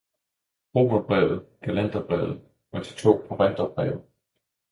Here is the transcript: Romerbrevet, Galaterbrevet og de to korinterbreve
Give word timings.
Romerbrevet, 0.75 1.43
Galaterbrevet 1.67 2.41
og 2.71 2.79
de 2.81 2.93
to 2.97 3.17
korinterbreve 3.27 4.01